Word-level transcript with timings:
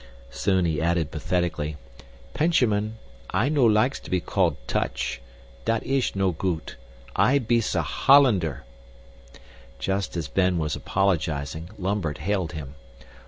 Soon 0.31 0.65
he 0.65 0.81
added 0.81 1.11
pathetically, 1.11 1.77
"Penchamin, 2.33 2.95
I 3.29 3.49
no 3.49 3.63
likes 3.65 3.99
to 3.99 4.09
be 4.09 4.19
call 4.19 4.57
Tuch 4.65 5.21
dat 5.63 5.85
ish 5.85 6.15
no 6.15 6.31
goot. 6.31 6.75
I 7.15 7.37
bees 7.37 7.75
a 7.75 7.83
Hollander." 7.83 8.63
Just 9.77 10.17
as 10.17 10.27
Ben 10.27 10.57
was 10.57 10.75
apologizing, 10.75 11.69
Lambert 11.77 12.17
hailed 12.17 12.53
him. 12.53 12.73